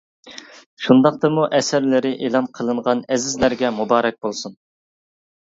شۇنداقتىمۇ 0.85 1.43
ئەسەرلىرى 1.57 2.13
ئېلان 2.15 2.47
قىلىنغان 2.57 3.05
ئەزىزلەرگە 3.17 3.73
مۇبارەك 3.83 4.19
بولسۇن. 4.27 4.59